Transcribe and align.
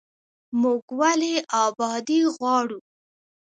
موږ 0.61 0.81
ولې 0.99 1.35
ابادي 1.63 2.21
غواړو؟ 2.35 2.79